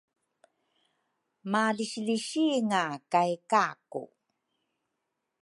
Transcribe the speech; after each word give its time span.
malisilisinga 1.51 2.83
kay 3.11 3.31
Kaku. 3.51 4.03